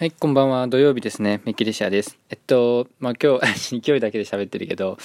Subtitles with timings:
[0.00, 0.66] はい、こんばんは。
[0.66, 1.42] 土曜日ですね。
[1.44, 2.18] メキリシアです。
[2.30, 4.96] えっと、まあ、今日、 勢いだけで喋ってるけど、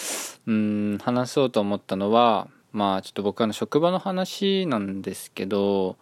[0.47, 5.97] うん、話そうと思ったのは、まあ、ちょっと僕あの、職場の話なんですけど、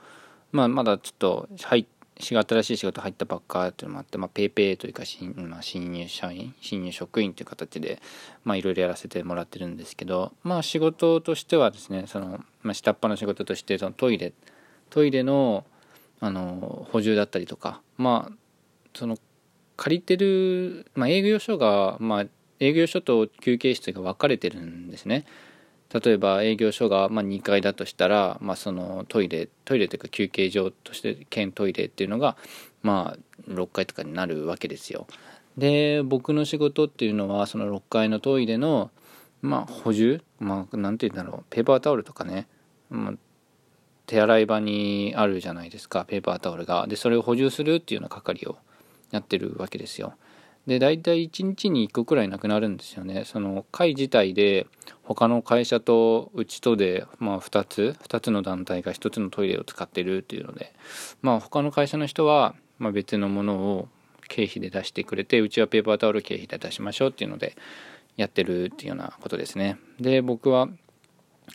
[0.52, 1.88] まあ、まだちょっと、はい、
[2.20, 8.00] 新しい仕事入ったばっかっていうのもあって、まあ、ペイペイというか新、まあ、新入社員、新入職員という形で、
[8.44, 14.34] まあ、いろいろやらせてもらってるんですけど、まあ、仕事としてはですね、その、まあ、下っ端の仕事として、そのトイレ、
[14.92, 15.66] トイレの、
[16.20, 18.43] あの、補充だったりとか、まあ、
[18.94, 19.18] その
[19.76, 22.26] 借りてる、まあ、営業所が、まあ、
[22.60, 25.26] 営業所と休憩室が分かれてるんですね。
[25.94, 32.36] 例えば営業所がまあ2階だとしたら、まあ、そのトイレトイレというか休憩所として兼トイレっていうのが
[32.82, 35.06] まあ6階とかになるわけですよ。
[35.56, 38.90] で僕の仕事っていうのはその6階のトイレの
[39.44, 42.48] まあ補充まあ何て言うんだろうペーパータオルとかね、
[42.90, 43.14] まあ、
[44.08, 46.88] 手洗い場にあるじゃないですかペーパータオルが。
[46.88, 48.58] でそれを補充するっていうような係を
[49.14, 50.16] やってるわけですよ。
[50.66, 53.24] で大体1日に1個くらいなくなるんですよね。
[53.26, 54.66] その会自体で
[55.04, 60.74] 他の会社とうちとで、まあ、2つ2つの団体が1つのトイレを使ってるっていうので
[61.22, 63.88] まあ他の会社の人は、まあ、別のものを
[64.30, 67.56] 経費で出してくれてうちはペーパータオル経費で出しましょうっていうので
[68.16, 69.78] やってるっていうようなことですね。
[70.00, 70.70] で僕は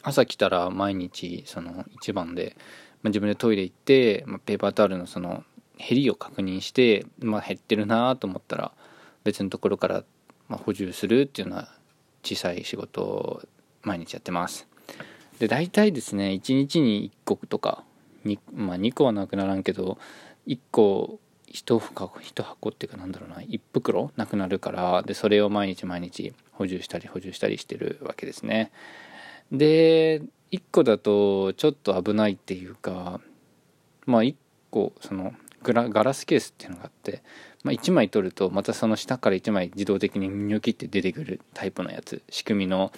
[0.02, 2.56] 朝来たら毎日その一番で、
[3.02, 5.44] まあ、自分でトイレ行って、まあ、ペーパータオルのその
[5.78, 8.72] 減りを確認して、まあ、減ってるなと思ったら
[9.24, 10.04] 別のところから、
[10.48, 11.68] ま補充するっていうような
[12.22, 13.42] 小さい仕事を
[13.82, 14.66] 毎日やってます。
[15.38, 17.84] で大体ですね1日に1個とか
[18.24, 19.98] 2,、まあ、2個はなくならんけど
[20.46, 21.20] 1個
[21.52, 28.72] 1箱1箱っていうかなんだろうな1袋なくなるからでそれを毎日毎日補充したり補充したりしてるわけですね。
[29.52, 33.20] で1個だとちょっと危ないっていうか
[34.06, 34.34] まあ1
[34.70, 35.32] 個その
[35.62, 37.22] グラガラスケースっていうのがあって、
[37.64, 42.22] まあ、1枚取るとまたその下から1枚自動的にニョキって出てくるタイプのやつ。
[42.30, 42.92] 仕組みの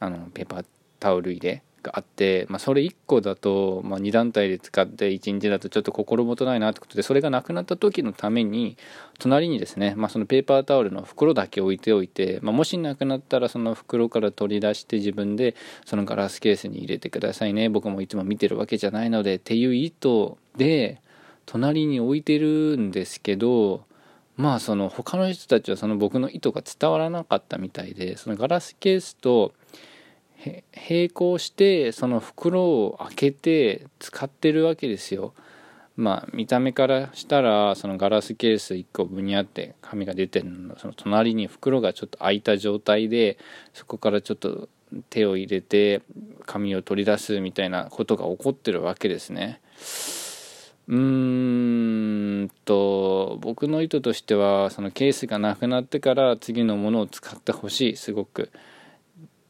[0.00, 0.64] あのペーパー
[0.98, 8.76] タオル入れがあって、まあ、それ1個だと、まあ、2団体で使って1日だとちょっと心もとないなってことでそれがなくなった時のために
[9.18, 15.54] 隣にですね、まあ、そのペーパータオルの袋だけ置いておいて、まあ、もしなくなったらその袋から取り出して自分で
[15.84, 17.68] そのガラスケースに入れてくださいね。
[17.68, 21.01] 僕もいつも見てるわけじゃないのでっていう意図で
[21.46, 23.84] 隣に置いてるんですけど
[24.36, 29.52] まあその他の人たちはその僕の意図が伝わらなかったみたいでそのガラスケースと
[30.88, 35.34] 並行してその袋を開けて使ってるわけですよ。
[35.94, 43.38] まあ見た目からしたらそのガラスケース1個ぶにあって紙が出てるのその隣に袋がちょっと開いた状態で
[43.74, 44.68] そこからちょっと
[45.10, 46.02] 手を入れて
[46.46, 49.60] 紙を取り出すみたいなことが起こってるわけですね。
[50.88, 57.96] うーんと僕の意図としてはそのケースがなくなってから次のものを使ってほしい。
[57.96, 58.50] すごく。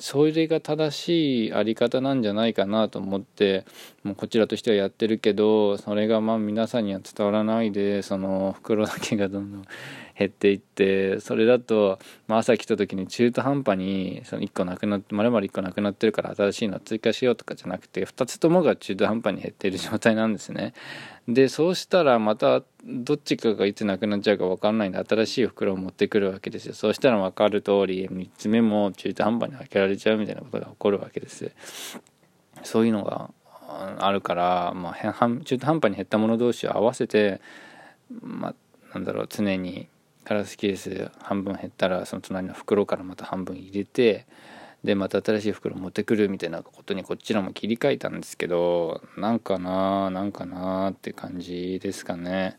[0.02, 3.64] それが正しいあり方なんじゃないかなと思って
[4.02, 9.64] もうこちらとしてはやってるけどそれがまあ皆さんには伝わらないでその袋だけがどんどん
[10.22, 20.74] 減っていってそれだと、まあ、朝来た時に中途半端にその1個なくなってまるまる1個なくなってるから新しいの追加しようとかじゃなくて2つともが中途半端に減っている状態なんですね。
[21.28, 26.74] でそうしたらまたどっちかがいつなくなっちゃうか分かんないんで新しい袋を持ってくるわけですよ。
[26.74, 31.52] そうしたら分かる通り3つ目も中途半端に開けられちゃうみたいなことが起こるわけです。
[32.64, 33.30] そういうのが
[33.98, 37.40] あるから、まあ、中途半端に減ったもの同士を合わせて
[38.20, 38.54] まあ
[38.94, 39.88] なんだろう常に
[40.24, 44.26] ガラスケース半分減ったらその隣の袋からまた半分入れて
[44.84, 52.58] でまた新しい袋持ってくるみたいなことにこっちらも切り替えたんですけどなんかななんかなって感じですかね。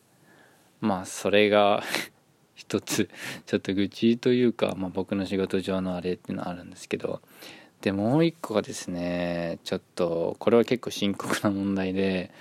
[0.79, 1.83] まあそれが
[2.55, 3.09] 一つ
[3.45, 7.21] ちょっと愚痴というか、まあ、僕の仕事上のあれっていうのはあるんですけど
[7.81, 12.31] でもう一個がですねちょっとこれは結構深刻な問題で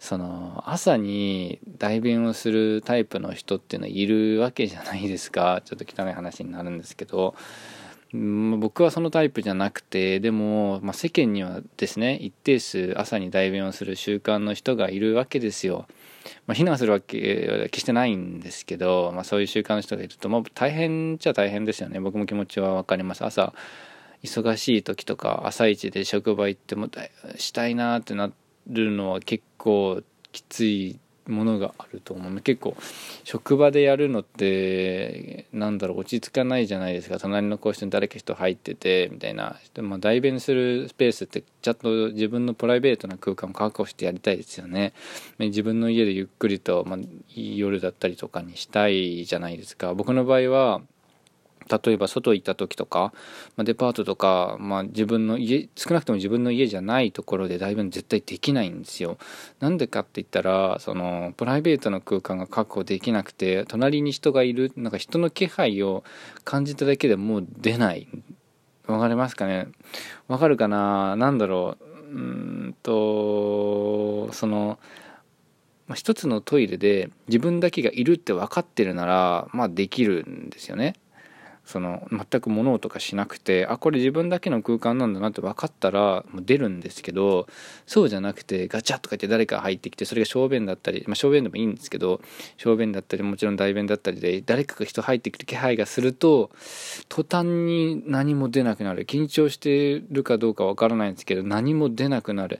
[0.00, 5.60] その朝に代弁をするタイプの人っていうのはいるわけじゃないですか。
[5.66, 7.36] ちょっと汚い話になるんですけど。
[8.12, 15.86] 僕はそのタイプじゃなくてでも、まあ、世間にはですね一定数朝に代弁をする習慣の人がいるわけですよ。
[16.48, 22.00] まあ、非難するわけは決してないんですけど、まあ、そういう習慣の人がいると、まあ、大変っちゃ大変ですよね。
[22.00, 23.24] 僕も気持ちは分かります。
[23.24, 23.52] 朝
[24.24, 26.88] 忙しい時とか朝一で職場行っても
[27.36, 28.32] したいなってな
[28.70, 30.02] るのは結構
[30.32, 32.40] きついものがあると思う。
[32.40, 32.76] 結構
[33.24, 37.18] 職場でやるのってなんだろう落ち着かないじゃないですか。
[37.18, 44.92] 隣の個室に誰か人入っててみたいな、まあ、代弁するスペースってちゃんと自分のプライベートな空間を確保してやりたいですよね。
[45.38, 46.98] 自分の家でゆっくりと、まあ、
[47.34, 49.94] 夜だったりとかにしたいじゃないですか。
[49.94, 50.80] 僕の場合は
[51.70, 53.12] 例えば外行った時とか、
[53.56, 59.18] まあ、デパートとか、まあ、自分の家少なくとも自分の家じゃないところでだいぶ絶対できないんですよ。
[59.60, 66.02] なんでかって言ったらそのプライベートの空間が確保できなくて隣に人がいるなんか人の気配を
[66.44, 68.08] 感じただけでもう出ない。
[68.86, 69.68] わかりますかね？
[70.26, 71.14] わかるかな？
[71.14, 71.84] なんだろう？
[72.12, 74.78] うんとその
[75.86, 80.94] まあ、一つのトイレで自分だけがいるって分かってるならまあできるんですよね。
[81.70, 87.46] その全く物音がしなくてあこれ自分だけの空間なんだなって分かったらもう出るんですけど
[87.86, 92.20] そうじゃなくてガチャッとか言って誰か入ってきてそれが小便だったり、まあ、小便でもいいんですけど
[92.56, 96.50] 小便だったりもちろん大便だったりで誰かが人入ってくる気配がすると
[97.08, 99.06] 途端に何も出なくなる。
[99.06, 102.58] 緊張してるかどうか分からないんですけど何も出なくなる。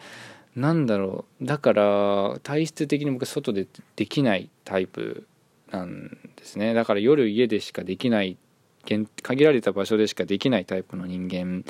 [0.55, 1.45] なんだろう。
[1.45, 3.67] だから体質的に僕外で
[3.97, 5.27] できないタイプ
[5.71, 6.75] なんですね。
[6.75, 8.37] だから夜家でしかできない
[8.85, 11.65] 限られた場所でしかできないタイプの人間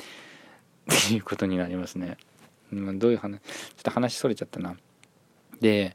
[0.91, 2.17] っていうことになりますね。
[2.71, 3.49] どういう話ちょ
[3.81, 4.75] っと話それちゃったな。
[5.59, 5.93] で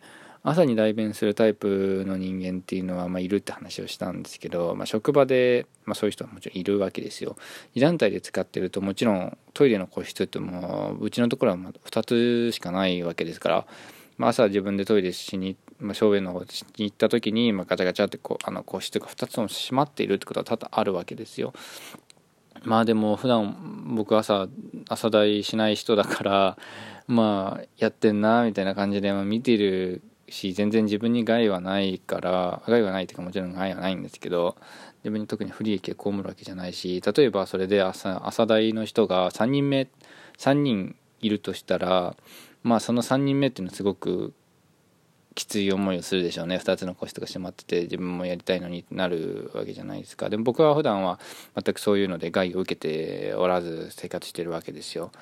[0.48, 7.34] 朝に代弁するタイプの人間っていうのは、まあ、いるって話をしたんですけど、まあ、職場で、まあ、そういう人はもちろんいるわけですよ。
[7.74, 13.66] 2団体で使ってるともちろんトイレの個室ってもううちのところは2つしかないわけですから、
[14.18, 16.46] まあ、朝自分でトイレしに行っまあ、正面の方に
[16.78, 21.52] 行った時に、まあ、ガチャガチャってこうあの個室が2つも閉まっているってことは多々あるわけですよ。
[22.64, 24.48] まあでも普段僕朝
[24.88, 26.58] 朝代しない人だから
[27.06, 34.56] まあやってんなみたいな感じで、見てるし全然自分に害はないから害はないっていうかもちろん害はないんですけど
[35.04, 39.88] 自分に特に不利益を被るわけじゃないし例えばそれで朝朝代の人が3人目
[40.38, 42.16] 3人いるとしたら
[42.64, 44.34] まあその3人目っていうのはすごく
[45.36, 46.56] きつい思いをするでしょうね。
[46.56, 50.30] 2つの個室が閉まってて自分もやりたいのになるわけじゃないですか。
[50.30, 51.20] でも僕は普段は
[51.54, 55.12] 全くそういうので害を受けておらず生活してるわけですよ。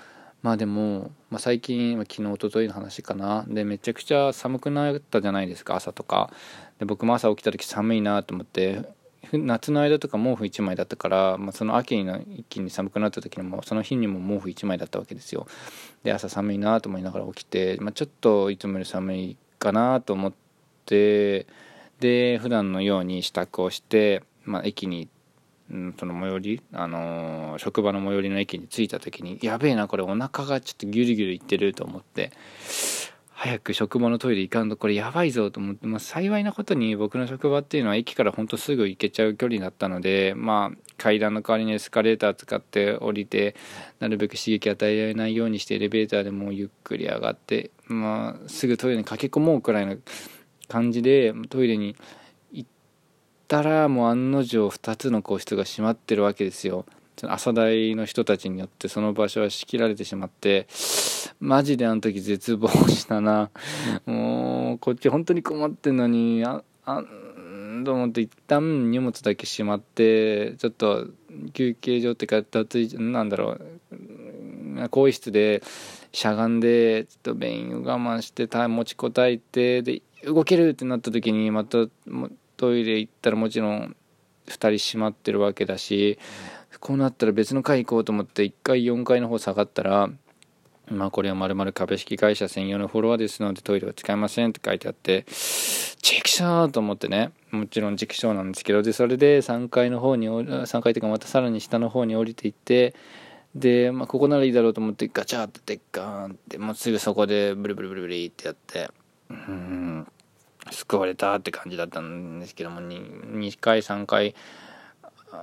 [0.41, 3.45] まあでも、まあ、最近昨日一昨日の話かな。
[3.49, 6.31] でめちゃくちゃ寒くなったじゃないですか朝とか。
[6.79, 8.83] で僕も朝起きた時寒いなと思って
[9.33, 12.05] 夏の間とか毛布1枚だったから、まあ、その秋に
[12.37, 15.47] 一気に寒くなった時にもその日にも毛布1枚だったわけですよ。
[16.05, 20.33] で朝寒いなと思いながら起きて、まあ、ちょっといつもより寒いかなと思っ
[20.85, 21.47] て
[21.99, 25.09] で普段のように支度をして、まあ、駅に、
[25.71, 32.33] うん、その最寄り、あのー、職場の最寄りの駅に着いた時にやべえなこれお腹がちょっとギュルギュルいってると思って
[33.45, 43.55] 早く職場のトイレ行かんとこれやばいぞと思って、まあ、幸いなことに僕の職場っていうのは駅からほんとすぐ行けちゃう距離だったのでまあ階段の代わりにエスカレーター使って降りて
[44.01, 49.99] なるべく刺激与えられないようにしてエレベーターでもうゆっくり上がって、まあ、すぐトイレに駆け込もうくらいの
[50.69, 51.97] 感じでトイレに
[52.51, 52.71] 行っ
[53.47, 56.87] たらもう案の定2つの個室が閉まってるわけですよ。
[57.23, 60.67] 朝代の人たちによってその場所は仕切られてしまって
[61.41, 63.51] マジであの時絶望したな。
[64.07, 67.03] もうこっち本当に困ってんのにああ
[67.85, 71.07] と思って一旦荷物だけしまってちょっと
[71.53, 73.61] 休憩所っていうか脱衣なんだろう
[74.89, 75.63] 更衣室で
[76.13, 81.87] しゃがんでちょっと便意を我慢して持ちこたえてで動けるってなった時にまた
[82.57, 83.97] トイレ行ったらもちろん
[84.47, 86.19] 2人閉まってるわけだし
[86.81, 90.11] こうなったら別の階行こうと思って1階4階の方下がったら
[90.91, 97.33] まあこれはまるまる株式会社専用のフォロワーですのでトイレは使えませんって書いてあってチェキシャーと思ってね。
[97.51, 102.95] もちろんチェキショーなんですけどでそれで3階の方に3階というかまたさらに下の方に降りていって
[103.55, 108.91] で、まあ、ここならいいだろうと思ってガチャってでっかーんってもうすぐそこでブルブルブルブリってやって
[109.31, 110.07] うん
[110.71, 114.35] 救われたって感じだったんですけども 2, 2回3回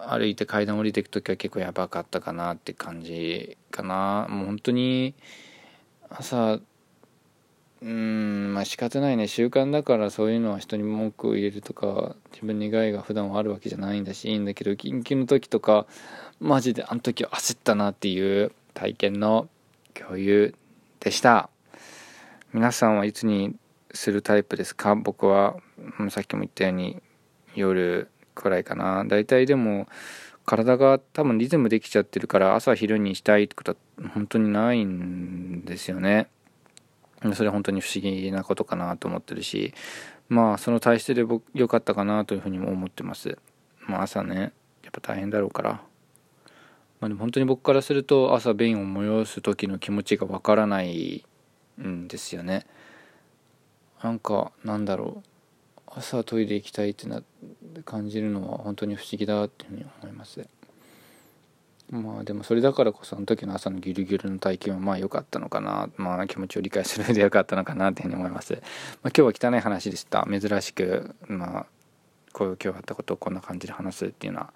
[0.10, 4.28] 歩いて階段降りていく時は結構やばかったかなって感じかな。
[4.30, 5.14] もう本当に
[6.10, 6.60] 朝
[7.82, 9.28] うんまあ仕方ないね。
[9.28, 15.88] 習慣だからそういうのは人に文句を入れるとか自分に害が普段はあるわけじゃないんだしいいんだけど緊急の時とか
[16.40, 19.50] マジであの時は焦ったなっていう体験の
[19.94, 20.54] 共有
[21.00, 21.50] でした。
[22.54, 23.56] 皆さんはいつに
[23.94, 24.96] するタイプですか？
[24.96, 25.56] 僕は
[26.10, 27.02] さっきも言ったように
[27.56, 29.06] 夜くらいかな。
[29.06, 29.88] 大体でも
[30.46, 36.28] 体が多分リズムできちゃってるから朝昼にしたいってことは本当にないんですよね。
[37.34, 39.76] それは本当に不思議なことかなと思ってるし
[40.28, 43.38] まあその体質で僕良かったかなというふうにも思ってます。
[43.88, 45.82] まあ朝ねやっぱ大変だろうから。
[47.00, 51.26] まあでも本当に僕からすると朝便を催す時の気持ちがわからない
[51.82, 52.66] んですよね。
[54.04, 55.31] なんかなんだろう。
[55.96, 57.22] 朝トイレ行きたいってな
[57.84, 60.48] 感じるのは本当に不思議だっていうふうに思います。
[61.90, 65.90] まあでもそれだからこそあの時の朝のギュルギュルの体験はまあ良かったのかな。
[65.98, 68.62] まあ気持ちを理解する上で良かったのかなっていうふうに思います、まあ、
[69.16, 70.26] 今日は汚い話でした。
[70.30, 71.66] 珍しくまあ
[72.32, 74.54] こういう今日あったことをこんな感じで話すっていうような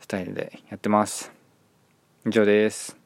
[0.00, 1.32] スタイルでやってます。
[2.26, 2.99] 以上です。